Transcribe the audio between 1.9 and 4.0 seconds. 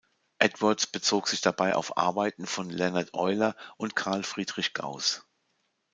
Arbeiten von Leonhard Euler und